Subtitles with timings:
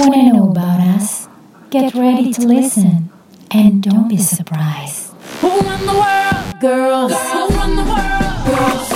[0.00, 1.28] Want to know about us?
[1.68, 3.12] Get ready to listen
[3.52, 5.12] and don't be surprised.
[5.44, 6.40] Who run the world?
[6.56, 8.32] Girls, Who run the world?
[8.48, 8.88] Girls.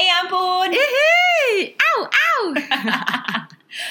[0.00, 0.72] Eh ampun.
[0.72, 2.40] Hei, au, au.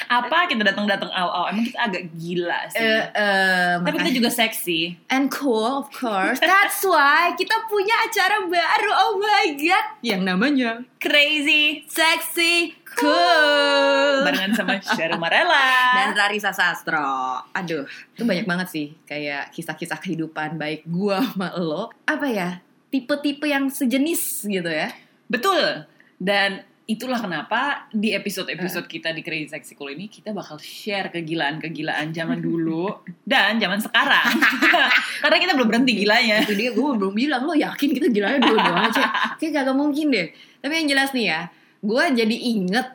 [0.10, 1.54] Apa kita datang-datang aw-aw?
[1.54, 2.82] Emang kita agak gila sih.
[2.82, 4.98] Eh, eh, Tapi kita juga seksi.
[5.14, 6.42] and cool, of course.
[6.42, 8.90] That's why kita punya acara baru.
[9.06, 11.88] Oh my god, yang namanya Crazy.
[11.88, 14.24] Sexy Cool.
[14.24, 15.66] Barengan sama Sheryl Marella.
[15.96, 17.42] dan Rarisa Sastro.
[17.52, 21.94] Aduh, itu banyak banget sih kayak kisah-kisah kehidupan baik gua sama lo.
[22.06, 22.50] Apa ya?
[22.90, 24.90] Tipe-tipe yang sejenis gitu ya.
[25.28, 25.86] Betul.
[26.18, 32.10] Dan itulah kenapa di episode-episode kita di Crazy Sexy Cool ini kita bakal share kegilaan-kegilaan
[32.10, 32.90] zaman dulu
[33.30, 34.34] dan zaman sekarang.
[35.22, 36.42] Karena kita belum berhenti gilanya.
[36.42, 39.06] itu dia gue belum bilang lo yakin kita gilanya dulu doang aja
[39.40, 40.28] kayak gak mungkin deh
[40.60, 41.42] tapi yang jelas nih ya
[41.80, 42.88] gue jadi inget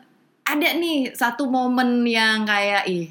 [0.44, 3.08] ada nih satu momen yang kayak ih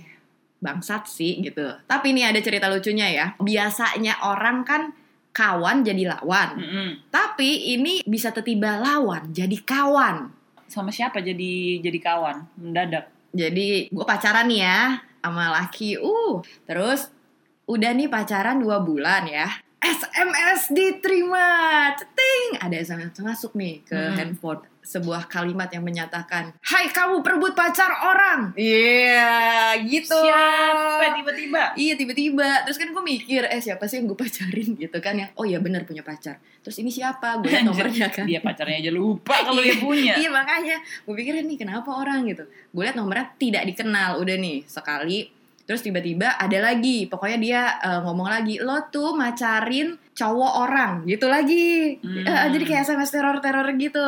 [0.64, 1.66] bangsat sih gitu.
[1.90, 3.26] Tapi nih ada cerita lucunya ya.
[3.42, 4.82] Biasanya orang kan
[5.34, 6.62] kawan jadi lawan.
[6.62, 6.90] Mm-mm.
[7.10, 10.30] tapi ini bisa tiba lawan jadi kawan.
[10.70, 12.38] Sama siapa jadi jadi kawan?
[12.62, 13.14] Mendadak?
[13.34, 15.98] jadi gue pacaran nih ya sama laki.
[15.98, 17.10] Uh terus
[17.66, 19.50] udah nih pacaran dua bulan ya
[19.84, 21.48] SMS diterima.
[21.94, 24.16] Ceting ada SMS masuk nih ke Hmm.
[24.16, 28.52] handphone sebuah kalimat yang menyatakan Hai kamu perebut pacar orang.
[28.54, 30.12] Iya gitu.
[30.12, 31.16] Siapa?
[31.16, 31.64] Tiba-tiba?
[31.74, 32.50] Iya tiba-tiba.
[32.64, 34.76] Terus kan gue mikir Eh siapa sih yang gue pacarin?
[34.82, 36.36] Gitu kan Yang oh ya benar punya pacar.
[36.60, 37.40] Terus ini siapa?
[37.40, 38.24] Gue liat nomornya kan.
[38.24, 40.16] Dia pacarnya aja lupa kalau dia punya.
[40.16, 40.76] Iya makanya.
[41.04, 42.44] Gue pikir nih kenapa orang gitu.
[42.72, 44.20] Gue liat nomornya tidak dikenal.
[44.20, 45.43] Udah nih sekali.
[45.64, 51.32] Terus tiba-tiba ada lagi, pokoknya dia eh, ngomong lagi, lo tuh macarin cowok orang gitu
[51.32, 51.98] lagi.
[52.04, 52.28] Hmm.
[52.28, 54.08] Eh, jadi kayak SMS teror-teror gitu.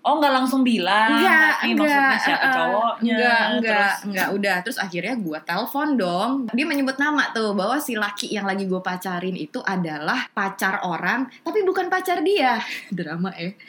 [0.00, 3.12] Oh nggak langsung bilang, enggak, tapi enggak, maksudnya siapa eh, cowoknya?
[3.12, 4.28] Enggak, enggak, terus enggak.
[4.32, 6.30] Udah, terus akhirnya gue telepon dong.
[6.56, 11.28] Dia menyebut nama tuh bahwa si laki yang lagi gue pacarin itu adalah pacar orang,
[11.44, 12.56] tapi bukan pacar dia.
[12.96, 13.60] Drama eh.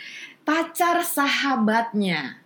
[0.47, 2.41] Pacar sahabatnya.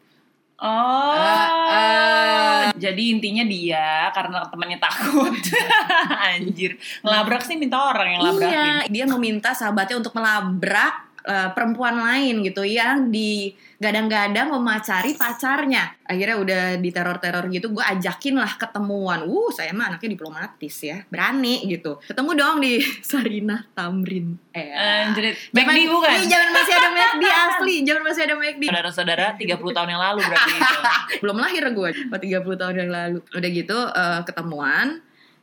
[0.55, 2.63] Oh, Eh, eh.
[2.79, 5.35] jadi intinya dia karena temannya takut,
[6.31, 8.55] anjir ngelabrak sih minta orang yang labrakin.
[8.55, 10.95] Iya, dia meminta sahabatnya untuk melabrak
[11.25, 15.97] eh, perempuan lain gitu yang digadang-gadang memacari pacarnya.
[16.05, 19.25] Akhirnya udah diteror-teror gitu, gue ajakin lah ketemuan.
[19.25, 21.97] Uh, saya mah anaknya diplomatis ya, berani gitu.
[22.05, 22.77] Ketemu dong di
[23.09, 24.37] Sarinah Tamrin.
[24.53, 25.09] Eh,
[25.51, 26.09] McD bukan?
[26.13, 28.63] Iya, zaman masih ada McD asli, zaman masih ada McD.
[28.69, 30.77] Saudara-saudara 30 tahun yang lalu berarti itu.
[31.25, 34.87] belum lahir gue 30 tahun yang lalu udah gitu eh, ketemuan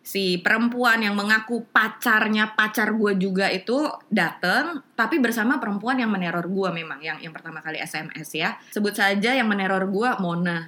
[0.02, 6.42] si perempuan yang mengaku pacarnya pacar gue juga itu dateng tapi bersama perempuan yang meneror
[6.42, 10.66] gue memang yang yang pertama kali SMS ya sebut saja yang meneror gue Mona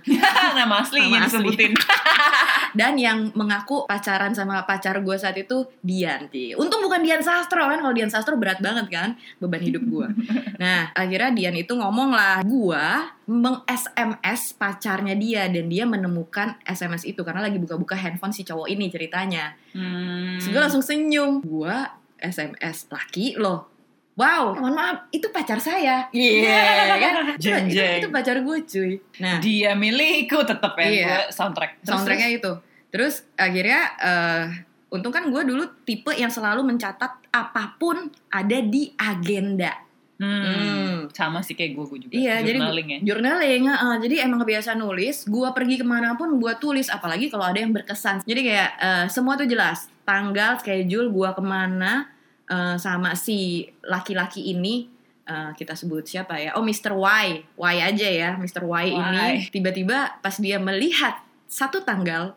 [0.55, 1.43] Nama aslinya Nama asli.
[1.50, 1.72] disebutin.
[2.75, 6.53] dan yang mengaku pacaran sama pacar gue saat itu Dianti.
[6.59, 10.09] Untung bukan Dian Sastro kan, kalau Dian Sastro berat banget kan beban hidup gue.
[10.62, 12.87] nah akhirnya Dian itu ngomong lah, gue
[13.31, 18.69] meng SMS pacarnya dia dan dia menemukan SMS itu karena lagi buka-buka handphone si cowok
[18.69, 19.57] ini ceritanya.
[19.73, 20.37] Hmm.
[20.37, 21.77] Terus gue langsung senyum, gue
[22.21, 23.74] SMS laki loh.
[24.15, 26.07] Wow, mohon maaf, itu pacar saya.
[26.15, 26.63] Iya,
[26.97, 27.13] kan?
[27.35, 27.99] Itu, Jeng, itu, jeng.
[27.99, 28.93] itu pacar gue cuy.
[29.19, 31.05] Nah, Dia milikku tetep ya Iya.
[31.05, 31.71] gue soundtrack.
[31.79, 32.53] Terus, soundtracknya itu
[32.87, 34.45] terus akhirnya eh
[34.89, 37.99] untung kan gue dulu tipe yang selalu mencatat apa pun
[38.29, 39.83] ada di agenda
[40.15, 40.31] Hmm.
[40.47, 40.95] Hmm.
[41.11, 42.13] Sama sih kayak gue, gue juga.
[42.15, 42.99] iya jadi Journaling ya.
[43.03, 47.43] journaling eh, jadi emang kebiasaan nulis gue pergi ke mana pun gue tulis apalagi kalau
[47.43, 52.14] ada yang berkesan jadi kayak eh, semua tuh jelas tanggal schedule gue ke mana
[52.50, 54.88] eh, sama si laki-laki ini
[55.28, 56.94] eh, kita sebut siapa ya oh Mr.
[56.97, 58.65] Y Y aja ya Mr.
[58.65, 59.34] Y, ini Y.
[59.53, 62.34] tiba-tiba pas dia melihat satu tanggal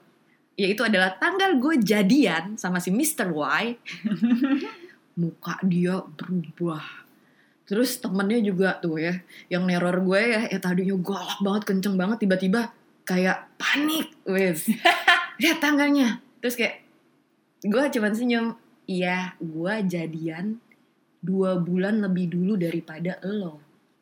[0.58, 3.30] yaitu adalah tanggal gue jadian sama si Mr.
[3.30, 3.78] Y
[5.22, 7.08] muka dia berubah
[7.68, 9.20] terus temennya juga tuh ya
[9.52, 12.72] yang neror gue ya ya tadinya galak banget kenceng banget tiba-tiba
[13.04, 14.72] kayak panik wes
[15.42, 16.80] lihat tanggalnya terus kayak
[17.66, 18.46] gue cuman senyum
[18.88, 20.58] iya gue jadian
[21.20, 23.60] dua bulan lebih dulu daripada lo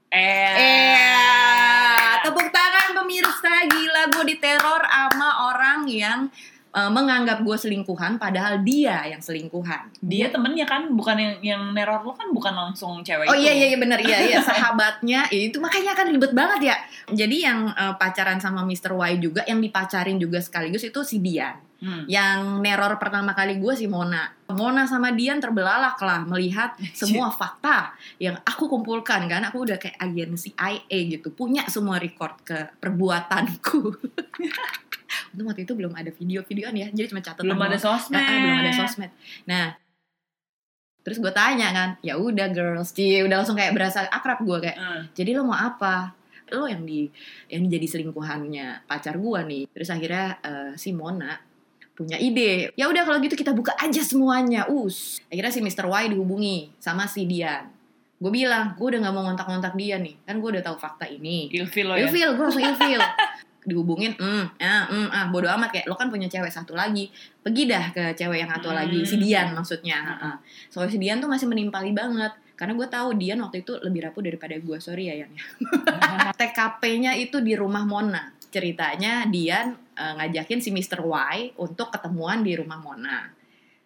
[0.08, 0.56] Eh.
[0.56, 6.32] Eh, tepuk tangan pemirsa gila gue diteror sama orang yang
[6.72, 9.92] eh, menganggap gue selingkuhan padahal dia yang selingkuhan.
[10.00, 13.44] Dia temennya kan, bukan yang yang neror lo kan bukan langsung cewek Oh itu.
[13.44, 16.76] iya iya iya benar iya iya sahabatnya ya, itu makanya kan ribet banget ya.
[17.12, 18.96] Jadi yang eh, pacaran sama Mr.
[18.96, 21.60] Y juga yang dipacarin juga sekaligus itu si Dian.
[21.86, 22.02] Hmm.
[22.10, 24.26] Yang neror pertama kali gue si Mona.
[24.50, 29.46] Mona sama Dian terbelalak lah melihat semua fakta yang aku kumpulkan kan.
[29.46, 33.80] Aku udah kayak agen CIA gitu, punya semua record ke perbuatanku.
[35.38, 37.46] Untung waktu itu belum ada video-videoan ya, jadi cuma catatan.
[37.46, 38.18] Belum ada sosmed.
[38.18, 39.12] Ah, ah, belum ada sosmed.
[39.46, 39.66] Nah,
[41.06, 44.78] terus gue tanya kan, ya udah girls, Cie, udah langsung kayak berasa akrab gue kayak,
[44.80, 45.04] Hmm.
[45.14, 46.18] jadi lo mau apa?
[46.50, 47.10] Lo yang di
[47.50, 49.64] yang jadi selingkuhannya pacar gue nih.
[49.70, 51.34] Terus akhirnya eh, si Mona
[51.96, 52.76] punya ide.
[52.76, 54.68] Ya udah kalau gitu kita buka aja semuanya.
[54.68, 55.24] Us.
[55.32, 55.88] Akhirnya si Mr.
[55.88, 57.72] Y dihubungi sama si Dian.
[58.16, 60.16] Gue bilang, gue udah nggak mau ngontak-ngontak dia nih.
[60.24, 61.48] Kan gue udah tahu fakta ini.
[61.52, 62.08] Ilfil lo ya.
[62.08, 63.02] Ilfil, gue langsung ilfil.
[63.66, 67.10] Dihubungin, mm, ah, mm, ah, bodo amat kayak lo kan punya cewek satu lagi,
[67.42, 68.78] pergi dah ke cewek yang satu Hmm.
[68.78, 69.98] lagi, si Dian maksudnya.
[70.06, 70.36] Heeh.
[70.70, 74.22] Soalnya si Dian tuh masih menimpali banget, karena gue tahu Dian waktu itu lebih rapuh
[74.22, 75.44] daripada gue, sorry ya Yan ya.
[76.40, 78.35] TKP-nya itu di rumah Mona.
[78.56, 81.04] Ceritanya Dian eh, ngajakin si Mr.
[81.04, 83.36] Y untuk ketemuan di rumah Mona.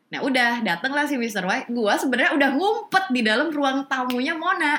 [0.10, 1.46] Nah udah datanglah si Mr.
[1.46, 1.60] Y.
[1.74, 4.78] Gue sebenarnya udah ngumpet di dalam ruang tamunya Mona.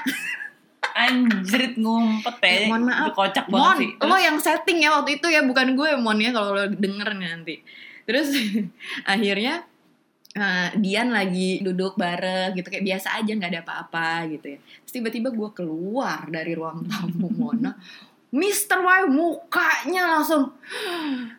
[0.95, 2.51] Anjrit ngumpet ya.
[2.51, 3.15] Eh, mohon maaf.
[3.15, 3.91] Kocak Mon, banget sih.
[3.99, 7.29] lo yang setting ya waktu itu ya bukan gue Mon ya kalau lo denger nih
[7.31, 7.55] nanti.
[8.07, 8.35] Terus
[9.15, 9.63] akhirnya
[10.35, 14.59] eh, Dian lagi duduk bareng gitu kayak biasa aja nggak ada apa-apa gitu ya.
[14.87, 17.75] Terus tiba-tiba gue keluar dari ruang tamu Mona.
[18.31, 18.79] Mr.
[18.79, 20.55] Y mukanya langsung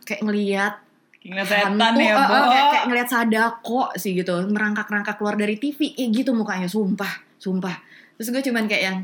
[0.03, 0.73] kayak ngeliat
[1.21, 2.33] Ingat setan ya, eh, Bo.
[2.33, 7.13] eh, kayak, kayak ngeliat sadako sih gitu merangkak-rangkak keluar dari TV kayak gitu mukanya sumpah
[7.37, 7.77] sumpah
[8.17, 8.99] terus gue cuman kayak yang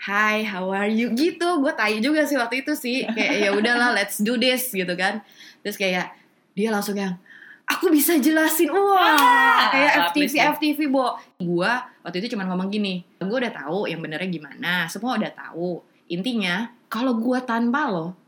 [0.00, 1.12] Hi, how are you?
[1.12, 3.04] Gitu, gue tai juga sih waktu itu sih.
[3.04, 5.20] Kayak ya udahlah, let's do this gitu kan.
[5.60, 6.16] Terus kayak
[6.56, 7.20] dia langsung yang
[7.68, 10.56] aku bisa jelasin, wah Ah, kayak FTV ya.
[10.56, 11.20] FTV bo.
[11.36, 11.68] Gue
[12.00, 15.84] waktu itu cuman ngomong gini, gue udah tahu yang benernya gimana, semua udah tahu.
[16.08, 18.18] Intinya kalau gue tanpa lo,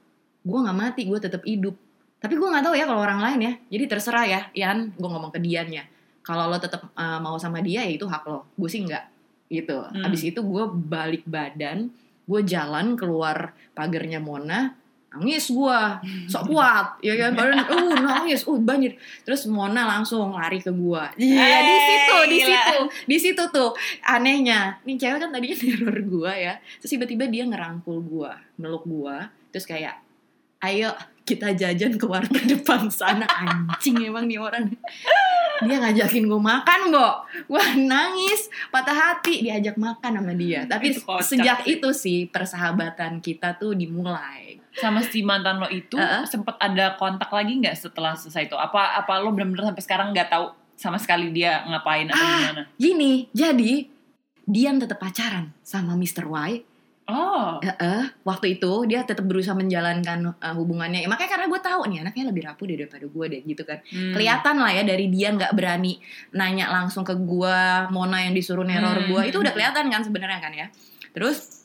[0.46, 1.74] gue nggak mati, gue tetap hidup.
[2.22, 3.52] Tapi gue nggak tahu ya kalau orang lain ya.
[3.66, 4.94] Jadi terserah ya, Ian.
[4.94, 5.82] Gue ngomong ke Dian ya.
[6.22, 8.46] Kalau lo tetap eh, mau sama dia ya itu hak lo.
[8.54, 9.04] Gue sih nggak
[9.50, 9.82] gitu.
[9.82, 10.06] Hmm.
[10.06, 11.90] Abis itu gue balik badan,
[12.24, 14.72] gue jalan keluar pagernya Mona,
[15.12, 15.80] nangis gue,
[16.24, 17.32] sok kuat, ya kan?
[17.32, 18.96] Badan, uh nangis, uh banjir.
[19.22, 21.02] Terus Mona langsung lari ke gue.
[21.16, 22.48] Iya di Eh, situ, di gila.
[22.48, 23.70] situ, di situ tuh.
[24.02, 24.80] Anehnya.
[24.82, 29.16] Nih cewek kan tadinya teror gue ya, terus tiba-tiba dia ngerangkul gue, meluk gue,
[29.48, 30.00] terus kayak,
[30.60, 30.90] ayo
[31.22, 33.28] kita jajan ke warteg depan sana.
[33.28, 34.70] Anjing emang nih orang.
[35.62, 38.50] Dia ngajakin gue makan bo gue nangis.
[38.70, 40.66] Patah hati diajak makan sama dia.
[40.66, 45.94] Tapi Itu kocak sejak itu sih persahabatan kita tuh dimulai Sama si mantan lo itu
[45.94, 46.24] Heeh.
[46.24, 48.56] sempet ada kontak lagi nggak setelah selesai itu?
[48.56, 52.38] Apa apa lo bener-bener sampai sekarang nggak tahu sama sekali dia ngapain atau Ah.
[52.40, 52.62] gimana?
[52.74, 53.86] gini jadi
[54.42, 56.26] Dian tetap pacaran sama Mr.
[56.26, 56.66] Y
[57.04, 61.02] Oh, Heeh, waktu itu dia tetap berusaha menjalankan uh, hubungannya.
[61.02, 63.78] Ya, makanya karena gue tahu nih anaknya lebih rapuh deh daripada gue deh gitu kan.
[63.82, 64.14] hmm.
[64.14, 65.98] Kelihatan lah ya dari dia nggak berani
[66.30, 67.58] nanya langsung ke gue,
[67.90, 69.08] Mona yang disuruh neror Hmm.
[69.10, 70.66] gue itu udah kelihatan kan sebenarnya kan ya.
[71.10, 71.61] Terus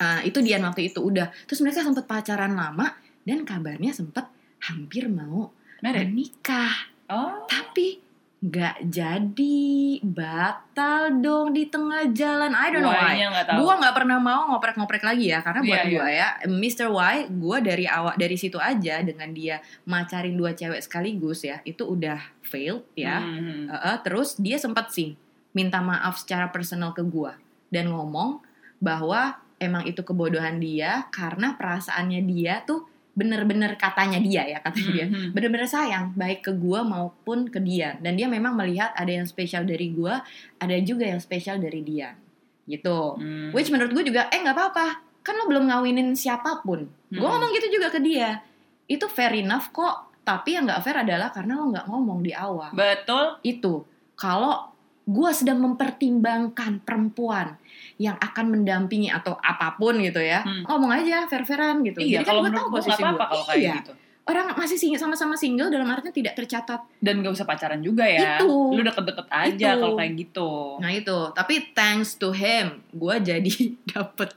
[0.00, 1.28] uh, itu Dian waktu itu udah.
[1.48, 2.96] Terus mereka sempet pacaran lama
[3.26, 4.24] dan kabarnya sempet
[4.62, 5.52] hampir mau
[5.82, 6.08] Married?
[6.08, 6.90] menikah.
[7.06, 8.02] Oh, Tapi
[8.36, 12.52] nggak jadi, batal dong di tengah jalan.
[12.52, 13.16] I don't know why.
[13.56, 16.88] Gue nggak pernah mau ngoprek-ngoprek lagi ya, karena buat Iya, gue ya, Mr.
[16.92, 21.88] Y, gue dari awal dari situ aja dengan dia macarin dua cewek sekaligus ya, itu
[21.88, 23.24] udah failed ya.
[23.24, 23.72] Hmm.
[23.72, 25.16] Uh-uh, terus dia sempat sih
[25.56, 27.32] minta maaf secara personal ke gue
[27.72, 28.44] dan ngomong
[28.76, 32.84] bahwa emang itu kebodohan dia karena perasaannya dia tuh
[33.16, 35.06] bener-bener katanya dia ya katanya dia.
[35.08, 35.32] Mhm.
[35.32, 37.96] bener-bener sayang baik ke gue maupun ke dia.
[37.96, 40.12] Dan dia memang melihat ada yang spesial dari gue
[40.56, 42.12] ada juga yang spesial dari dia.
[42.66, 42.98] Gitu.
[43.16, 43.54] Hmm.
[43.54, 44.86] which menurut gue juga eh nggak apa-apa.
[45.22, 46.84] Kan lo belum ngawinin siapa pun.
[47.08, 47.32] Gue Hmm.
[47.32, 48.44] ngomong gitu juga ke dia.
[48.84, 50.12] Itu fair enough kok.
[50.20, 52.68] Tapi yang nggak fair adalah karena lo nggak ngomong di awal.
[52.70, 53.40] Betul.
[53.42, 53.80] itu.
[54.12, 54.75] Kalau
[55.06, 57.54] gue sedang mempertimbangkan perempuan
[57.96, 60.66] yang akan mendampingi atau apa pun gitu ya Hmm.
[60.66, 63.14] ngomong aja fair-fairan gitu Iya, Jadi kan kalau tahu gue nggak posisi gua.
[63.24, 63.74] kalau kayak Iya.
[63.80, 63.92] gitu.
[64.26, 68.36] orang masih single sama-sama single dalam artinya tidak tercatat Dan gak usah pacaran juga ya.
[68.36, 68.74] Itu.
[68.74, 70.50] Lu deket-deket aja kalau kayak gitu.
[70.76, 73.54] Nah itu, tapi thanks to him, gue jadi
[73.94, 74.34] dapet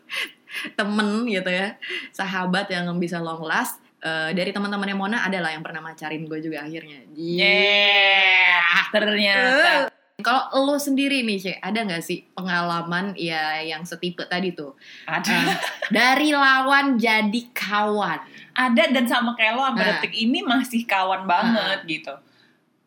[0.71, 1.73] temen gitu ya,
[2.11, 3.81] sahabat yang bisa long last.
[3.99, 7.09] Eh, dari teman-temannya Mona ada lah yang pernah macarin gue juga akhirnya.
[7.11, 8.61] Yeah,
[8.91, 9.89] ternyata.
[9.89, 14.75] Eh, Kalau lo sendiri nih, Cek, ada nggak sih pengalaman ya yang setipe tadi tuh?
[15.07, 15.31] Ada.
[15.31, 15.55] Eh,
[15.89, 18.19] dari lawan jadi kawan.
[18.59, 22.11] ada dan sama kayak lo sampai detik ini masih kawan banget gitu.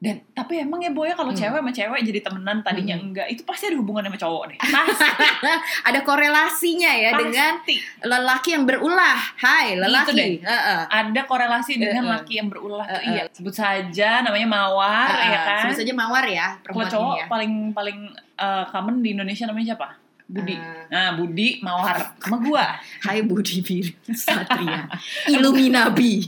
[0.03, 1.39] Dan tapi emang ya boy ya kalau Hmm.
[1.39, 3.07] cewek sama cewek jadi temenan tadinya Hmm.
[3.07, 4.59] enggak, itu pasti ada hubungan sama cowok deh.
[4.59, 5.07] Pasti.
[5.89, 7.79] Ada korelasinya ya dengan pasti.
[8.03, 9.15] lelaki yang berulah.
[9.37, 10.11] Hai, lelaki.
[10.11, 10.31] Gitu deh.
[10.43, 10.81] Heeh.
[10.91, 12.15] Ada korelasi dengan Eh, eh.
[12.19, 12.83] laki yang berulah.
[12.85, 13.03] Eh, eh.
[13.09, 15.31] Iya, sebut saja namanya Mawar Heeh.
[15.31, 15.63] ya kan.
[15.65, 17.27] Sebut saja mawar ya Kalau cowok ya.
[17.31, 17.99] paling paling
[18.37, 19.89] eh, common di Indonesia namanya siapa?
[20.27, 20.57] Budi.
[20.57, 20.83] Eh.
[20.89, 22.75] Nah, Budi Mawar sama gua.
[23.07, 24.91] Hai Budi Bir Satria.
[25.31, 26.27] Illuminabi.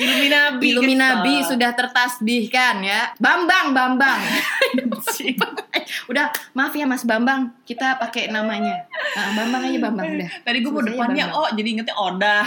[0.00, 0.66] Illuminabi.
[0.74, 1.48] Illuminabi kesel.
[1.56, 3.12] sudah tertasbihkan ya.
[3.20, 4.20] Bambang, Bambang.
[6.10, 6.26] udah,
[6.56, 8.86] maaf ya Mas Bambang, kita pakai namanya.
[9.14, 10.28] Ah, Bambang aja Bambang udah.
[10.42, 11.44] Tadi gue mau depannya Bambang.
[11.44, 12.38] oh jadi ingetnya Oda.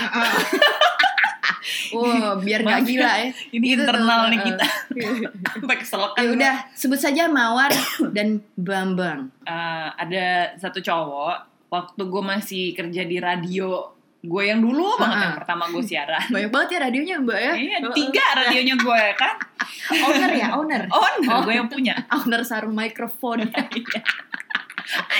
[1.95, 3.29] Oh, biar gak gila ya.
[3.51, 4.43] Ini Gitu tuh, internal nih eh.
[4.51, 4.67] kita.
[5.57, 6.19] Sampai keselokan.
[6.19, 7.71] Ya udah, sebut saja Mawar
[8.15, 9.31] dan Bambang.
[9.43, 13.96] Eh, ada satu cowok waktu gue masih kerja di radio
[14.27, 15.23] gue yang dulu banget Ah.
[15.23, 16.25] yang pertama gue siaran.
[16.35, 17.53] Banyak banget ya radionya Mbak ya.
[17.55, 19.35] Iya, tiga radionya gue kan.
[20.05, 20.81] Owner ya, owner.
[20.87, 21.41] Owner Oh.
[21.41, 21.95] gue yang punya.
[22.17, 23.47] Owner sarung mikrofon.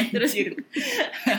[0.09, 0.31] terus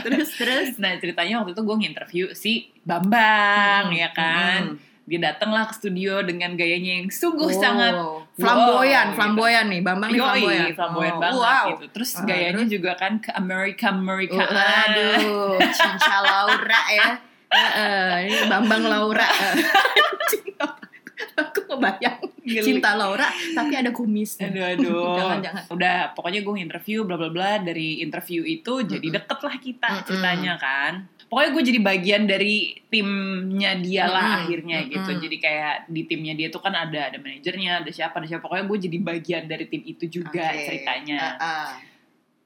[0.05, 0.69] terus terus.
[0.77, 5.05] nah ceritanya waktu itu gue nginterview si Bambang Hmm, ya kan hmm.
[5.05, 7.97] dia datang lah ke studio dengan gayanya yang sungguh Oh, sangat
[8.37, 9.81] flamboyan, wow, flamboyan nih.
[9.81, 10.69] Bambang nih Yoi, flamboyan.
[10.77, 11.67] flamboyan Oh, banget wow.
[11.73, 11.85] gitu.
[11.97, 14.37] Terus Ah, gayanya juga kan ke Amerika Amerika.
[14.37, 17.09] Oh, aduh, cinta Laura ya.
[17.49, 19.29] Heeh, ini Bambang Laura.
[21.39, 22.63] Aku ngebayang Geli.
[22.67, 24.51] cinta Laura tapi ada kumisnya.
[24.51, 25.15] Aduh, aduh.
[25.19, 25.63] Jangan, jangan.
[25.71, 29.17] Udah, pokoknya gue interview bla bla bla dari interview itu jadi Mm-mm.
[29.23, 30.05] deket lah kita Mm-mm.
[30.05, 30.93] ceritanya kan.
[31.29, 32.57] Pokoknya gue jadi bagian dari
[32.89, 34.41] timnya dia lah Mm-mm.
[34.43, 35.11] akhirnya gitu.
[35.13, 35.23] Mm-mm.
[35.23, 38.43] Jadi kayak di timnya dia tuh kan ada ada manajernya, ada siapa, ada siapa.
[38.43, 40.65] Pokoknya gue jadi bagian dari tim itu juga Oke.
[40.67, 41.19] ceritanya.
[41.39, 41.69] Heeh.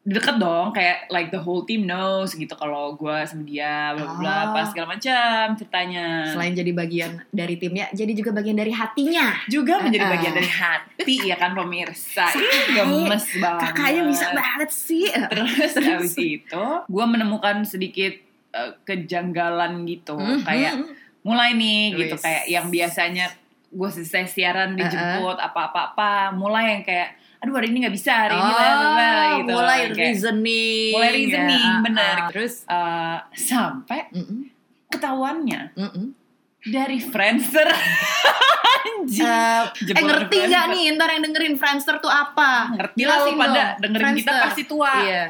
[0.02, 4.14] Deket dong, kayak like the whole team knows gitu kalau gue sama dia bla bla
[4.18, 4.42] bla Oh.
[4.50, 6.26] apa segala macam ceritanya.
[6.26, 9.30] Selain jadi bagian dari timnya, jadi juga bagian dari hatinya.
[9.46, 10.10] juga menjadi Ah.
[10.10, 12.26] bagian dari hati ya kan pemirsa.
[12.68, 13.62] Gemes banget.
[13.68, 15.06] Kakaknya bisa banget sih.
[15.06, 18.14] Terus habis itu gue menemukan sedikit
[18.50, 20.42] eh, kejanggalan gitu Mhm.
[20.42, 20.74] kayak
[21.22, 22.20] mulai nih gitu Wis.
[22.20, 23.30] kayak yang biasanya
[23.70, 28.42] gue selesai siaran dijemput apa-apa-apa mulai yang kayak aduh hari ini nggak bisa hari ini
[28.44, 30.92] Oh, bla, bla, gitu mulai Kayak, reasoning.
[30.92, 31.82] mulai reasoning, ya.
[31.82, 32.14] bener.
[32.16, 34.40] Ah, Terus, eh, sampai mm-mm,
[34.88, 36.06] ketahuannya mm-mm.
[36.64, 37.66] dari Friendster
[38.72, 40.72] anjing Eh, eh, Jebolan ngerti nggak Friendster.
[40.72, 42.52] nih ntar yang dengerin Friendster tuh apa?
[42.72, 43.34] ngerti lah pada
[43.74, 44.44] dong, dengerin kita Friendster.
[44.44, 45.24] pasti tua Iya.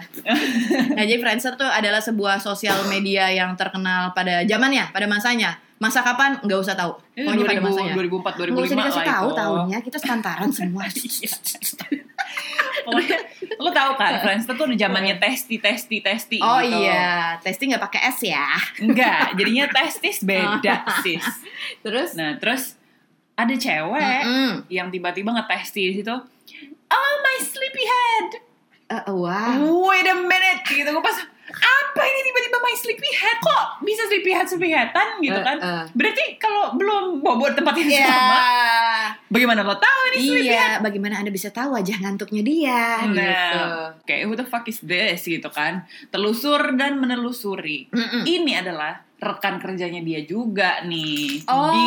[0.97, 5.57] nah, jadi Friendster tuh adalah sebuah sosial media yang terkenal pada zamannya, pada masanya.
[5.83, 6.39] Masa kapan?
[6.47, 6.95] Nggak usah tahu.
[6.95, 7.93] Pokoknya pada 2000, masanya.
[7.99, 10.85] 2004 2005 Nggak usah dikasih tahu tahunnya, kita sepantaran semua.
[12.83, 13.19] Pokoknya
[13.59, 16.83] lo tau kan Friendster tuh udah zamannya testi testi testi oh gitu.
[16.83, 18.47] iya, testing nggak pakai S ya.
[18.79, 21.23] Enggak, jadinya testis beda sis.
[21.83, 22.15] Terus?
[22.15, 22.79] Nah terus
[23.35, 24.53] ada cewek Mm-mm.
[24.71, 26.15] yang tiba-tiba ngetesti di situ.
[26.91, 28.29] Oh my sleepyhead.
[28.93, 29.57] Eh, wah.
[29.89, 31.17] Wait a minute gitu gue pas
[31.92, 35.56] apa ini tiba-tiba my sleepyhead kok bisa sleepyhead sleepyheadan gitu Eh, kan?
[35.58, 35.84] eh.
[35.92, 38.06] Berarti kalau belum bobo tempat yang Iya.
[38.06, 38.40] sama,
[39.28, 40.49] bagaimana lo tahu ini sleepyhead?
[40.49, 43.20] Iya, bagaimana Anda bisa tahu wajah ngantuknya dia gitu.
[43.20, 45.84] Nah, kayak who the fuck is this gitu kan?
[46.08, 47.88] Telusur dan menelusuri.
[47.88, 48.25] Mm-mm.
[48.25, 51.71] Ini adalah rekan kerjanya dia juga nih Oh.
[51.71, 51.87] di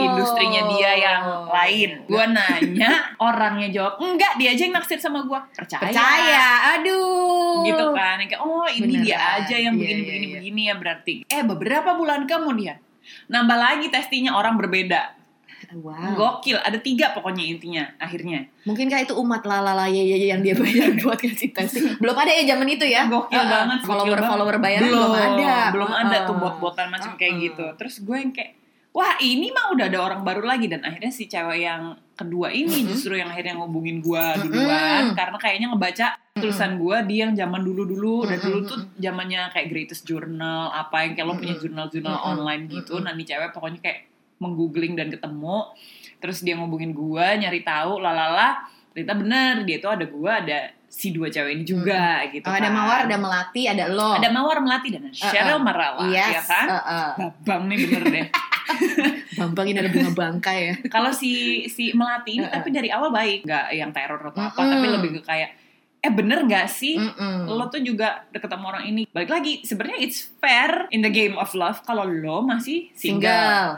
[0.00, 1.90] industrinya dia yang lain.
[2.08, 2.90] Gua nanya,
[3.28, 5.44] orangnya jawab enggak, dia aja yang naksir sama gua.
[5.52, 5.84] Percaya.
[5.84, 7.62] Percaya, aduh.
[7.62, 9.36] Gitu kan, kayak oh ini dia Beneran.
[9.44, 10.34] aja yang Iya, begini iya, begini iya.
[10.34, 11.14] begini ya berarti.
[11.28, 12.80] Eh beberapa bulan kemudian
[13.28, 15.12] nambah lagi testinya orang berbeda.
[15.74, 16.14] Wow.
[16.14, 18.46] Gokil, ada tiga pokoknya intinya akhirnya.
[18.62, 21.98] Mungkinkah itu umat lalala ye ye yang dia bayar buat ngasih testing?
[21.98, 23.10] Belum ada ya zaman itu ya?
[23.10, 23.50] Gokil Uh-uh.
[23.50, 24.30] banget, gokil Follower banget.
[24.30, 25.54] follower bayaran belum, ada.
[25.74, 27.44] belum ada tuh bot-botan macam kayak Uh-uh.
[27.50, 27.66] gitu.
[27.74, 28.52] Terus gue yang kayak,
[28.94, 32.86] wah ini mah udah ada orang baru lagi dan akhirnya si cewek yang kedua ini
[32.86, 32.94] Mm-mm.
[32.94, 35.18] justru yang akhirnya ngehubungin gue duluan Mm-mm.
[35.18, 36.06] karena kayaknya ngebaca
[36.38, 41.18] tulisan gue dia yang zaman dulu-dulu dan dulu tuh zamannya kayak greatest journal apa yang
[41.18, 42.30] kayak lo punya jurnal-jurnal Mm-mm.
[42.38, 43.02] online gitu.
[43.02, 43.10] Mm-mm.
[43.10, 43.98] Nah nih cewek pokoknya kayak
[44.38, 45.70] menggoogling dan ketemu.
[46.18, 48.64] Terus dia ngubungin gue nyari tahu lalala.
[48.94, 50.58] Ternyata bener dia tuh ada gue ada
[50.94, 52.46] si dua cewek ini juga gitu.
[52.46, 52.78] Oh, ada kan.
[52.78, 54.14] mawar, ada melati, ada lo.
[54.14, 56.38] Ada Mawar Melati dan Cheryl Marala, yes.
[56.38, 56.66] ya kan?
[56.70, 57.10] uh-uh.
[57.42, 58.26] Babang nih bener deh.
[59.38, 60.74] Bambang ini ada bunga bangkai ya.
[60.86, 62.54] Kalau si si Melati ini Uh-uh.
[62.54, 64.70] tapi dari awal baik, nggak yang teror atau apa, Mm-mm.
[64.70, 65.50] tapi lebih ke kayak
[66.04, 67.00] eh bener nggak sih?
[67.00, 67.48] Mm-mm.
[67.48, 69.08] Lo tuh juga deket sama orang ini.
[69.08, 73.24] Balik lagi, sebenarnya it's fair in the game of love kalau lo masih single.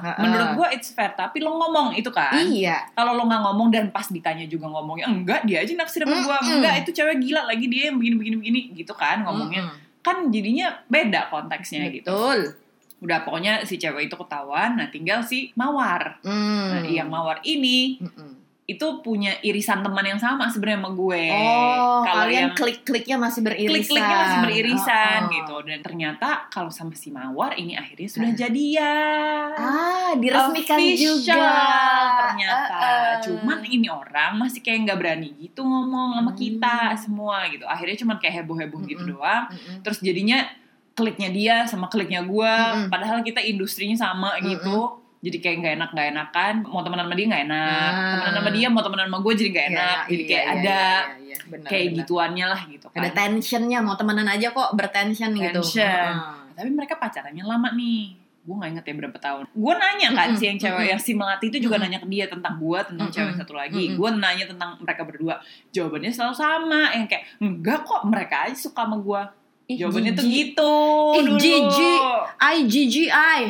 [0.03, 0.19] Single.
[0.19, 2.35] Menurut gua it's fair, tapi lo ngomong itu kan.
[2.35, 2.91] Iya.
[2.99, 6.43] Kalau lo nggak ngomong dan pas ditanya juga ngomongnya enggak dia aja naksir sama gua,
[6.43, 6.59] Mm-mm.
[6.59, 9.71] enggak itu cewek gila lagi dia yang begini begini begini gitu kan ngomongnya.
[9.71, 10.03] Mm-mm.
[10.03, 12.11] Kan jadinya beda konteksnya gitu.
[12.11, 12.59] Betul.
[12.97, 16.17] Udah pokoknya si cewek itu ketahuan, nah tinggal si Mawar.
[16.25, 16.73] Hmm.
[16.73, 18.46] Nah, yang Mawar ini Mm-mm.
[18.67, 21.23] Itu punya irisan teman yang sama sebenarnya sama gue.
[21.29, 23.71] Oh, Kalau kalian yang klik-kliknya masih beririsan.
[23.71, 25.31] klik-kliknya masih beririsan Oh, oh.
[25.33, 25.57] gitu.
[25.63, 28.37] Dan ternyata kalau sama si Mawar ini akhirnya sudah Ah.
[28.37, 29.49] jadian.
[29.55, 31.55] Ah, diresmikan Official juga.
[32.19, 32.75] ternyata.
[32.75, 33.13] Ah, ah.
[33.21, 36.37] Cuman ini orang masih kayak nggak berani gitu ngomong sama Hmm.
[36.37, 37.65] kita semua gitu.
[37.65, 39.15] Akhirnya cuman kayak heboh-heboh gitu Mm-mm.
[39.15, 39.45] doang.
[39.47, 39.79] Mm-mm.
[39.81, 40.43] Terus jadinya
[40.93, 42.89] kliknya dia sama kliknya gue, Mm-mm.
[42.89, 45.06] padahal kita industrinya sama gitu.
[45.17, 48.11] Jadi kayak nggak enak nggak enakan, mau temenan sama dia nggak enak, Ah.
[48.13, 50.53] temenan sama dia mau temenan sama gue jadi nggak enak, Iya, jadi iya, kayak iya,
[50.55, 51.97] ada iya, iya, benar, kayak benar.
[51.99, 52.99] gituannya lah gitu kan.
[52.99, 55.61] Ada tensionnya, mau temenan aja kok bertension gitu.
[55.81, 56.47] Ah.
[56.53, 58.03] Tapi mereka pacarannya lama nih.
[58.47, 59.45] Gue gak inget ya berapa tahun.
[59.51, 60.93] Gue nanya kan Mm-mm, si yang cewek mm-mm.
[60.95, 61.91] yang si Melati itu juga Mm-mm.
[61.91, 63.85] nanya ke dia tentang gue, tentang Mm-mm, cewek satu lagi.
[63.91, 63.99] mm-mm.
[63.99, 65.35] Gue nanya tentang mereka berdua.
[65.69, 66.95] Jawabannya selalu sama.
[66.95, 69.23] Yang kayak, enggak kok mereka aja suka sama gue.
[69.67, 70.75] Ih, Jawabannya tuh gitu
[71.13, 71.39] Ih, dulu.
[71.39, 72.01] jijik.
[72.39, 73.41] IGGI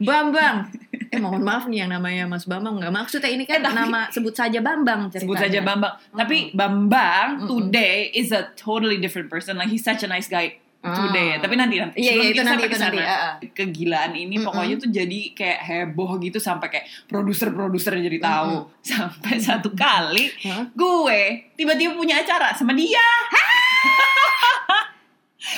[0.00, 0.72] Bambang
[1.10, 4.06] Eh mohon maaf nih yang namanya Mas Bambang nggak maksudnya ini kan Eh, tapi- nama
[4.08, 5.26] sebut saja Bambang ceritanya.
[5.26, 5.94] Sebut saja Bambang.
[6.08, 9.54] Tapi Bambang today is a totally different person.
[9.54, 11.34] Like he's such a nice guy today.
[11.34, 11.42] Ah.
[11.42, 11.98] Tapi nanti nanti.
[11.98, 13.34] Iya, Sebelum iya, itu kita nanti, sampai itu nanti, sana, ah, ah.
[13.42, 14.46] Kegilaan ini Mm-mm.
[14.46, 18.70] pokoknya tuh jadi kayak heboh gitu sampai kayak produser-produser jadi tahu.
[18.86, 20.70] Sampai satu kali Hah?
[20.70, 21.20] gue
[21.52, 23.02] tiba-tiba punya acara sama dia.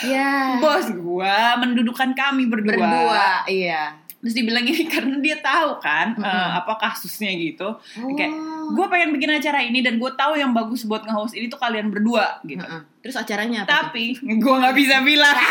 [0.03, 0.57] Ya.
[0.59, 2.73] Bos gue mendudukan kami berdua.
[2.73, 3.99] Berdua, iya.
[4.17, 6.23] Terus dibilang ini karena dia tahu kan Mm-mm.
[6.25, 7.75] eh, apa kasusnya gitu.
[8.15, 8.71] Kayak Oh.
[8.71, 11.91] gue pengen bikin acara ini dan gue tahu yang bagus buat nge-host ini tuh kalian
[11.91, 12.63] berdua gitu.
[12.63, 12.87] Heeh.
[13.01, 13.91] Terus acaranya apa?
[13.91, 15.35] Tapi gue nggak bisa bilang.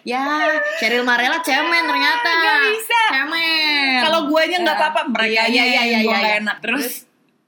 [0.00, 0.48] Ya,
[0.80, 2.24] Cheryl Marella cemen ternyata.
[2.30, 3.00] Nggak bisa.
[3.12, 4.00] Cemen.
[4.00, 4.80] Kalau guanya nggak Ya.
[4.82, 6.40] apa-apa, mereka Iya, iya, iya, iya, gue iya, nggak iya.
[6.40, 6.56] enak.
[6.60, 6.86] Terus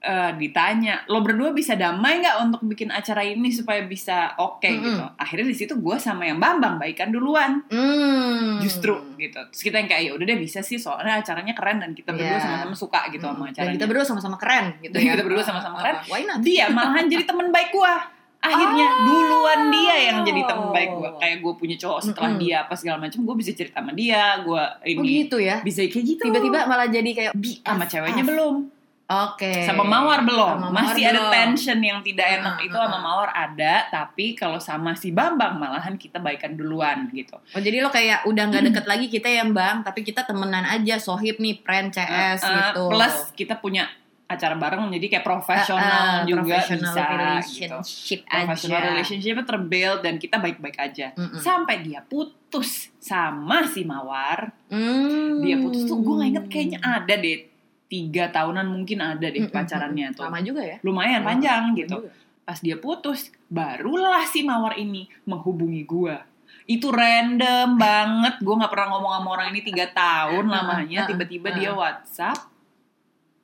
[0.05, 4.83] eh, ditanya, lo berdua bisa damai nggak untuk bikin acara ini supaya bisa oke Mm-mm.
[4.85, 5.03] gitu.
[5.15, 7.63] Akhirnya di situ gue sama yang Bambang baikan duluan.
[7.67, 8.59] Hmm.
[8.59, 9.39] Justru gitu.
[9.45, 12.35] Terus kita yang kayak ya udah deh bisa sih soalnya acaranya keren dan kita berdua
[12.35, 12.43] Iya.
[12.43, 13.33] sama-sama suka gitu Hmm.
[13.33, 13.73] sama Dan acaranya.
[13.73, 15.11] kita berdua sama-sama keren gitu Dan ya.
[15.13, 15.95] kita berdua sama-sama keren.
[16.05, 16.39] Why not?
[16.41, 17.93] dia malahan jadi teman baik gue
[18.39, 19.03] akhirnya Oh.
[19.07, 22.43] duluan dia yang jadi teman baik gue kayak gue punya cowok setelah Mm-mm.
[22.43, 25.55] dia apa segala macam gue bisa cerita sama dia gue ini Oh gitu ya.
[25.61, 27.63] bisa kayak gitu Tiba-tiba malah jadi kayak BFF.
[27.63, 28.55] sama ceweknya belum
[29.05, 29.51] Oke.
[29.63, 31.31] sama mawar belum Sama Mawar masih ada belum.
[31.33, 33.03] tension yang tidak enak Ah, itu ah, sama ah.
[33.03, 37.89] mawar ada tapi kalau sama si bambang malahan kita baikan duluan gitu Oh jadi lo
[37.89, 41.91] kayak udah nggak deket lagi kita ya bang, tapi kita temenan aja, sohib nih, friend
[41.91, 42.83] CS Uh, uh, gitu.
[42.89, 43.85] plus kita punya
[44.25, 48.87] acara bareng jadi kayak profesional Uh, uh, juga professional bisa gitu relationship professional aja.
[48.89, 51.37] relationship terbuild dan kita baik-baik aja Mm-mm.
[51.37, 55.37] sampai dia putus sama si mawar Hmm.
[55.39, 57.45] dia putus tuh gue gak inget kayaknya ada deh
[57.93, 59.53] tiga tahunan mungkin ada deh Mm-mm.
[59.53, 60.25] pacarannya tuh.
[60.25, 60.77] Lama juga ya.
[60.81, 61.29] lumayan Lama.
[61.29, 61.97] panjang Lama gitu.
[61.99, 62.09] juga.
[62.43, 66.17] pas dia putus barulah si mawar ini menghubungi gue
[66.65, 68.39] itu random banget.
[68.39, 71.05] Gue nggak pernah ngomong sama orang ini tiga tahun lamanya.
[71.05, 72.49] tiba-tiba dia WhatsApp.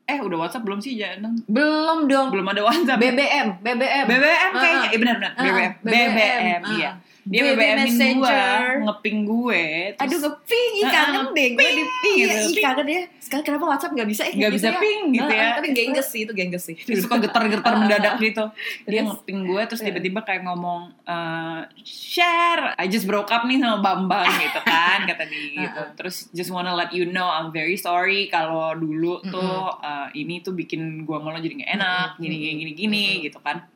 [0.03, 2.33] Eh udah WhatsApp belum sih jangan Belum dong.
[2.33, 4.05] belum ada WhatsApp BBM, BBM.
[4.09, 4.81] BBM kayaknya.
[4.81, 6.91] Ah, eh benar-benar ah, BBM BBM, BBM iya
[7.29, 8.61] dia BBM-in gue Messenger.
[8.89, 9.63] ngeping gue
[9.93, 12.17] terus Aduh ngeping, ih kangen ah, deh gue di ping.
[12.25, 13.01] gitu, Ih kangen ya.
[13.21, 14.21] Sekarang kenapa WhatsApp nggak bisa?
[14.25, 14.79] Eh, nggak gitu bisa ya?
[14.81, 16.73] ping gitu ya Tapi gengges sih, itu gengges sih.
[16.73, 18.45] Dia suka getar-getar mendadak gitu
[18.83, 23.77] dia ngeping gue terus tiba-tiba kayak ngomong eh, share I just broke up nih sama
[23.77, 28.25] Bambang gitu kan kata dia gitu terus just wanna let you know I'm very sorry
[28.25, 32.71] kalau dulu tuh eh, ini tuh bikin gue malah jadi gak enak gini gini gini
[32.73, 33.69] gini gitu kan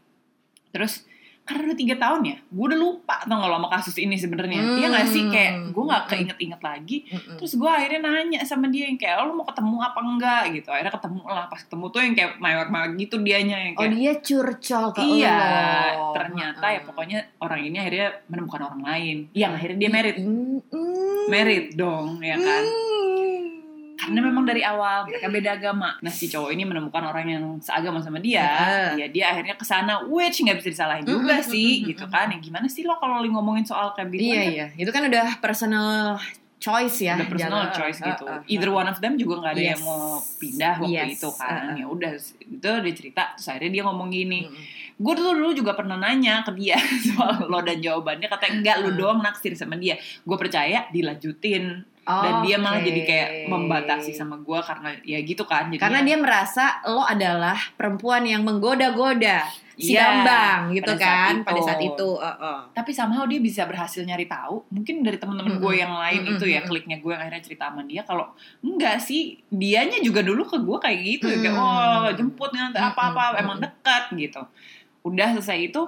[0.74, 1.06] terus
[1.54, 4.52] karena udah tiga tahun ya gue udah lupa tau gak lo sama kasus ini sebenarnya
[4.56, 4.76] Hmm.
[4.76, 6.10] Iya gak sih kayak gue gak Mm-mm.
[6.10, 7.36] keinget-inget lagi Mm-mm.
[7.36, 10.70] Terus gue akhirnya nanya sama dia yang kayak lo mau ketemu apa enggak gitu.
[10.70, 11.46] Akhirnya ketemu lah.
[11.46, 15.38] Pas ketemu tuh yang kayak mewek-mewek gitu dianya yang Oh kayak dia curcol ke Iya,
[15.94, 16.13] lo.
[16.13, 16.84] ternyata ya Heeh.
[16.84, 19.18] pokoknya orang ini akhirnya menemukan orang lain.
[19.32, 20.16] Yang akhirnya dia merit.
[20.18, 21.24] Mm, mm.
[21.26, 22.63] Merit dong, ya kan?
[22.63, 22.93] Mm.
[24.04, 25.96] Karena memang dari awal mereka beda agama.
[25.98, 28.44] Nah si cowok ini menemukan orang yang seagama sama dia.
[28.44, 28.89] Heeh.
[28.98, 32.28] Ya dia akhirnya ke sana, which nggak bisa disalahin juga Mm-mm, sih, mm-mm, gitu kan?
[32.28, 34.24] Ya gimana sih lo kalau ngomongin soal kayak gitu?
[34.26, 36.20] Iya kan iya, itu kan udah personal
[36.58, 37.16] choice ya.
[37.16, 38.24] udah personal Jalan- choice uh, gitu.
[38.24, 39.84] uh, uh, Either one of them juga nggak ada yang Yes.
[39.84, 40.04] mau
[40.38, 41.52] pindah waktu Yes, itu kan.
[41.52, 41.76] uh, uh.
[41.76, 44.39] Ya udah itu dia cerita terus akhirnya dia ngomong gini.
[44.46, 44.63] Mm-mm.
[44.96, 46.78] Gue tuh dulu juga pernah nanya ke dia
[47.10, 48.98] soal lo dan jawabannya katanya enggak lu Hmm.
[48.98, 49.98] doang naksir sama dia.
[50.22, 55.72] Gue percaya dilanjutin dan dia malah jadi kayak membatasi sama gue karena ya gitu kan.
[55.72, 61.34] Jadinya, Karena dia merasa lo adalah perempuan yang menggoda-goda si Bambang gitu pada saat kan
[61.34, 61.48] itu.
[61.50, 62.10] pada saat itu.
[62.13, 62.60] uh, uh.
[62.78, 65.82] tapi somehow dia bisa berhasil nyari tahu mungkin dari teman-teman gue Mm-mm.
[65.82, 68.30] yang lain Mm-mm, itu ya kliknya gue yang akhirnya cerita sama dia kalau
[68.62, 71.66] enggak sih dianya juga dulu ke gue kayak gitu kayak Mm.
[71.66, 73.42] oh jemput Mm-mm, apa-apa mm-mm.
[73.42, 74.42] emang dekat gitu
[75.04, 75.82] udah selesai itu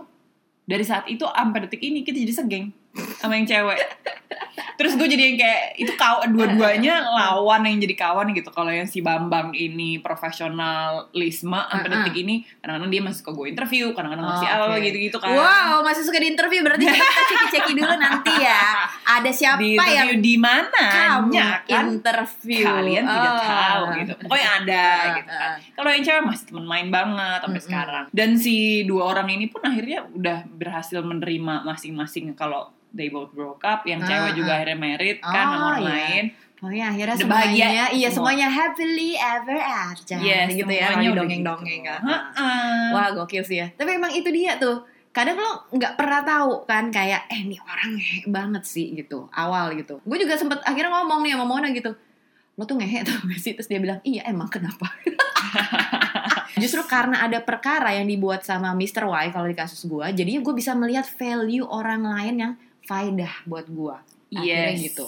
[0.66, 2.66] dari saat itu sampai detik ini kita jadi segeng
[3.16, 3.80] sama yang cewek
[4.76, 8.84] terus gue jadi yang kayak itu kau dua-duanya lawan yang jadi kawan gitu kalau yang
[8.84, 12.02] si Bambang ini profesionalisme sampai Uh-uh.
[12.02, 14.84] detik ini kadang-kadang dia masih suka gue interview kadang-kadang masih Oh, apa oke.
[14.84, 18.88] gitu-gitu kan Wow, masih suka di interview berarti kita ceki-ceki dulu nanti ya.
[19.16, 21.32] Ada siapa di yang di mana kamu
[21.64, 22.64] kan interview?
[22.64, 23.42] kalian tidak Oh.
[23.42, 25.58] tahu gitu pokoknya ada Ah, gitu kan ah.
[25.74, 27.66] kalau yang cewek masih temen main banget sampai Mm-mm.
[27.66, 33.32] sekarang dan si dua orang ini pun akhirnya udah berhasil menerima masing-masing kalau they both
[33.32, 34.58] broke up yang Ah, cewek juga ah.
[34.58, 35.92] akhirnya married kan sama Oh, orang iya.
[35.92, 36.26] lain
[36.56, 38.16] Pokoknya akhirnya Udah semuanya, bahagia iya semua.
[38.32, 40.18] semuanya happily ever after.
[40.18, 41.90] Yes, gitu ya, udah dongeng-dongeng gitu.
[41.92, 42.00] kan.
[42.02, 42.84] Heeh.
[42.90, 43.68] Wah gokil sih ya.
[43.70, 44.88] Tapi emang itu dia tuh.
[45.16, 49.72] Kadang lo nggak pernah tahu kan kayak eh nih orang ngehe banget sih gitu awal
[49.80, 50.04] gitu.
[50.04, 51.96] Gue juga sempet akhirnya ngomong nih sama Mona gitu.
[52.56, 53.56] Lo tuh ngehe tau gak sih?
[53.56, 54.92] Terus dia bilang iya emang kenapa?
[56.62, 59.08] Justru karena ada perkara yang dibuat sama Mr.
[59.08, 63.68] Y kalau di kasus gue, jadinya gue bisa melihat value orang lain yang faedah buat
[63.68, 63.96] gue.
[64.36, 64.92] Akhirnya Yes.
[64.92, 65.06] gitu.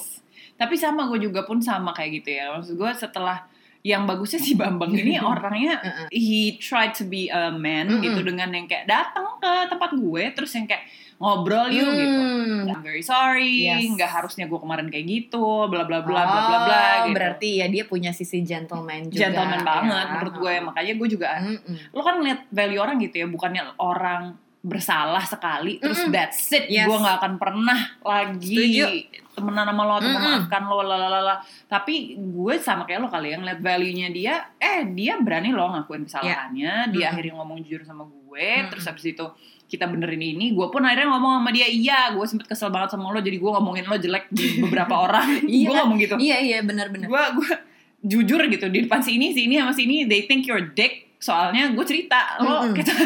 [0.56, 2.52] Tapi sama gue juga pun sama kayak gitu ya.
[2.52, 3.48] Maksud gue setelah
[3.82, 8.04] yang bagusnya si Bambang ini orangnya he tried to be a man Mm-mm.
[8.04, 10.86] gitu dengan yang kayak datang ke tempat gue terus yang kayak
[11.18, 12.20] ngobrol yuk gitu.
[12.22, 12.70] Hmm.
[12.70, 13.90] I'm very sorry, Yes.
[13.90, 17.16] nggak harusnya gue kemarin kayak gitu, bla bla bla bla Oh, bla bla gitu.
[17.18, 19.26] Berarti ya dia punya sisi gentleman juga.
[19.26, 20.12] gentleman banget ya.
[20.14, 20.54] menurut gue.
[20.62, 21.90] Makanya gue juga Mm-mm.
[21.90, 26.12] lo kan ngeliat value orang gitu ya, bukannya orang bersalah sekali terus Mm-mm.
[26.12, 26.84] that's it Yes.
[26.84, 28.86] gue nggak akan pernah lagi Setuju.
[29.32, 30.18] temenan sama lo atau Mm-mm.
[30.20, 34.84] memaafkan lo lalala tapi gue sama kayak lo kali yang ngeliat value nya dia eh
[34.88, 37.12] dia berani lo ngakuin kesalahannya dia Mm-mm.
[37.14, 38.18] akhirnya ngomong jujur sama gue
[38.58, 38.70] Mm-mm.
[38.70, 39.26] terus habis itu
[39.68, 43.08] kita benerin ini gue pun akhirnya ngomong sama dia iya gue sempet kesel banget sama
[43.08, 46.58] lo jadi gue ngomongin lo jelek di beberapa orang Iya gue ngomong gitu Iya iya
[46.62, 47.08] benar-benar.
[47.08, 47.52] gue gue
[48.00, 51.82] jujur gitu di depan sini sini sama sini they think you're a dick soalnya gue
[51.82, 52.78] cerita lo Mm-mm.
[52.78, 52.94] kita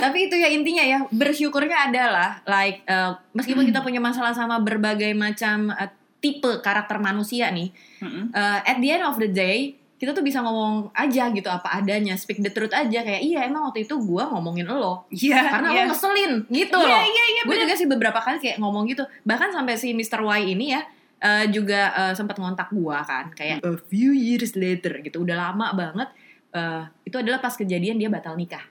[0.00, 5.10] Tapi itu ya intinya ya bersyukurnya adalah like uh, meskipun kita punya masalah sama berbagai
[5.12, 8.30] macam uh, tipe karakter manusia nih, Mm-mm.
[8.30, 12.14] uh, at the end of the day kita tuh bisa ngomong aja gitu apa adanya,
[12.14, 15.82] speak the truth aja kayak iya emang waktu itu gua ngomongin lo Iya, karena iya.
[15.82, 17.02] lo ngeselin gitu Iya, loh.
[17.02, 20.22] iya, iya, gue juga sih beberapa kali kayak ngomong gitu bahkan sampai si Mr.
[20.22, 20.86] Y ini ya
[21.18, 25.74] eh, juga eh, sempat ngontak gua kan kayak a few years later gitu udah lama
[25.74, 26.06] banget
[26.50, 28.62] eh, itu adalah pas kejadian dia batal nikah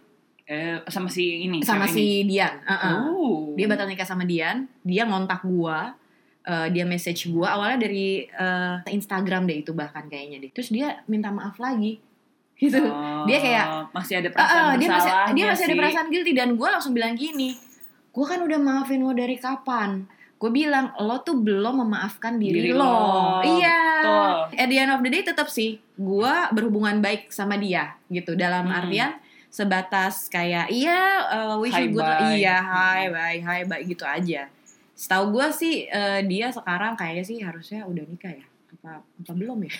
[0.43, 1.97] Eh, sama si ini sama cewek ini.
[1.97, 2.95] si Dian Uh-uh.
[3.11, 3.39] Oh.
[3.53, 5.91] dia batal nikah sama Dian dia ngontak gua
[6.41, 11.03] eh, dia message gua awalnya dari eh, Instagram deh itu bahkan kayaknya deh terus dia
[11.03, 11.99] minta maaf lagi
[12.55, 16.31] gitu Oh, Dia kayak- masih ada perasaan ah, dia masih dia masih ada perasaan guilty
[16.31, 17.51] dan gue langsung bilang gini
[18.07, 22.71] gue kan udah maafin lo dari kapan gue bilang lo tuh belum memaafkan diri, Diri
[22.71, 22.85] lo.
[22.85, 22.97] lo,
[23.43, 24.31] iya betul.
[24.55, 28.65] at the end of the day tetap sih gue berhubungan baik sama dia gitu dalam
[28.65, 28.77] Hmm.
[28.79, 29.17] artian
[29.49, 32.35] sebatas kayak iya uh, wish Hi, you good bye.
[32.35, 34.45] iya hi bye hi bye gitu aja
[34.93, 38.45] setahu gue sih eh, dia sekarang kayaknya sih harusnya udah nikah ya
[38.75, 39.73] apa apa belum ya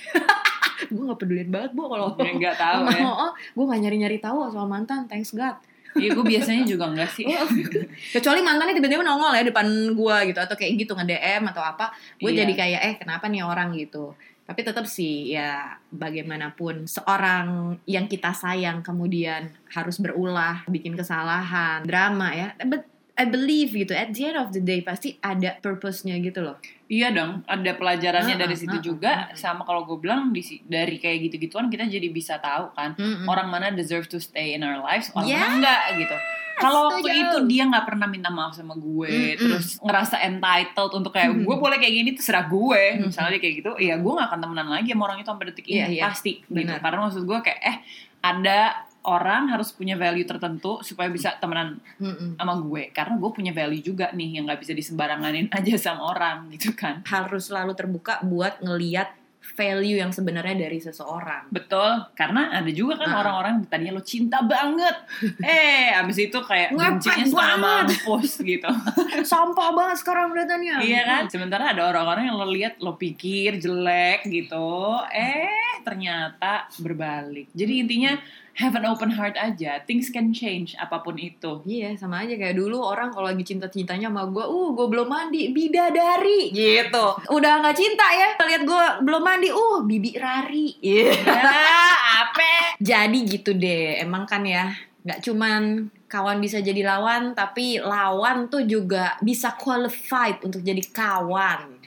[0.89, 3.01] gue nggak pedulin banget bu kalau nggak tahu ya.
[3.03, 5.57] Oh, gue gak nyari-nyari tahu soal mantan, thanks God.
[5.97, 7.25] Iya, gue biasanya juga enggak sih.
[7.25, 7.49] Oh.
[8.15, 9.65] Kecuali mantannya tiba-tiba nongol ya depan
[9.97, 12.45] gue gitu atau kayak gitu nge-DM atau apa, gue Iya.
[12.45, 14.13] jadi kayak eh kenapa nih orang gitu.
[14.47, 22.31] Tapi tetap sih ya bagaimanapun seorang yang kita sayang kemudian harus berulah, bikin kesalahan, drama
[22.31, 22.55] ya.
[22.63, 26.61] But I believe gitu at the end of the day pasti ada purpose-nya gitu loh.
[26.85, 29.11] Iya dong, ada pelajarannya Ah, dari ah, situ ah, juga.
[29.11, 29.35] ah, ah.
[29.35, 33.25] Sama kalau gue bilang di dari kayak gitu-gituan kita jadi bisa tahu kan Mm-mm.
[33.25, 35.41] orang mana deserve to stay in our lives, orang Yeah.
[35.41, 36.17] mana enggak gitu.
[36.57, 39.37] Kalau waktu itu dia nggak pernah minta maaf sama gue, Mm-mm.
[39.37, 41.45] terus ngerasa entitled untuk kayak Mm-mm.
[41.45, 43.09] gue boleh kayak gini terserah gue, Mm-mm.
[43.09, 45.65] misalnya dia kayak gitu, ya gue nggak akan temenan lagi sama orang itu sampai detik
[45.65, 46.03] ini Iya, iya.
[46.05, 46.73] pasti gitu.
[46.77, 47.77] Karena maksud gue kayak eh
[48.21, 52.35] ada orang harus punya value tertentu supaya bisa temenan Mm-mm.
[52.35, 56.51] sama gue karena gue punya value juga nih yang nggak bisa disembaranganin aja sama orang
[56.51, 59.15] gitu kan harus selalu terbuka buat ngeliat
[59.47, 61.47] value yang sebenarnya dari seseorang.
[61.47, 63.23] betul karena ada juga kan Ah.
[63.23, 64.91] orang-orang yang tadinya lo cinta banget
[65.41, 67.23] eh abis itu kayak bencinya
[67.55, 67.95] banget.
[67.95, 68.67] mampus gitu
[69.23, 70.75] Sampah banget sekarang kelihatannya.
[70.83, 74.67] iya kan sementara ada orang-orang yang lo lihat lo pikir jelek gitu
[75.09, 78.19] eh ternyata berbalik jadi intinya
[78.57, 82.57] have an open heart aja things can change apa pun itu Iya sama aja kayak
[82.57, 87.05] dulu orang kalau lagi cinta-cintanya sama gue, uh gue belum mandi, bidadari gitu.
[87.29, 90.73] Udah nggak cinta ya, lihat gue belum mandi, uh bibi rari.
[90.81, 91.13] Iya.
[91.21, 91.55] ya
[92.25, 94.73] apa Jadi gitu deh, emang kan ya
[95.05, 101.77] nggak cuman kawan bisa jadi lawan, tapi lawan tuh juga bisa qualified untuk jadi kawan.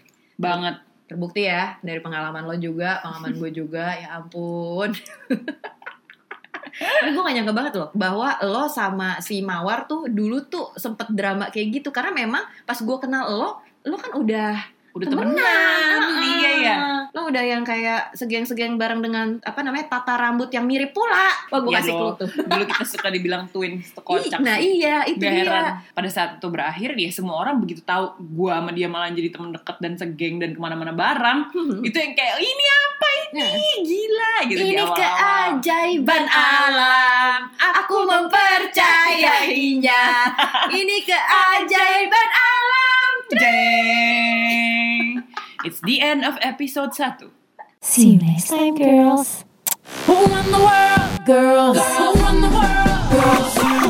[0.40, 0.80] banget
[1.10, 4.94] Terbukti ya dari pengalaman lo juga, pengalaman gue juga, ya ampun.
[6.70, 11.10] Tapi gue gak nyangka banget loh bahwa lo sama si Mawar tuh dulu tuh sempet
[11.10, 13.58] drama kayak gitu karena memang pas gue kenal lo,
[13.90, 14.54] lo kan udah
[14.92, 15.34] Udah temenan.
[15.34, 16.00] temenan.
[16.20, 16.76] Iya ya.
[17.10, 21.30] Lo udah yang kayak segeng-segeng bareng dengan apa namanya tata rambut yang mirip pula.
[21.48, 22.28] Wah gue Iya kasih clue tuh.
[22.40, 24.38] Dulu kita suka dibilang twins tuh kocak.
[24.38, 25.42] Nah iya itu Gak dia.
[25.42, 29.28] heran pada saat itu berakhir ya semua orang begitu tahu gua sama dia malah jadi
[29.28, 31.80] temen deket dan segeng dan ke mana-mana bareng Hmm.
[31.80, 33.50] itu yang kayak ini apa ini Nah.
[33.80, 34.98] gila gitu Ini awal-awal.
[35.56, 40.02] keajaiban alam, aku mempercayainya.
[40.72, 43.10] Ini keajaiban alam.
[43.32, 44.39] Jeng.
[45.62, 47.30] It's the end of episode 1.
[47.82, 49.44] See you next time, girls.
[50.06, 51.26] Who won the world?
[51.26, 51.78] Girls.
[51.78, 53.10] Who won the world?
[53.12, 53.89] Girls.